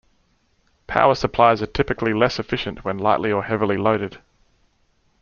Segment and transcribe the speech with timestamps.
[0.87, 4.17] Power supplies are typically less efficient when lightly or heavily loaded.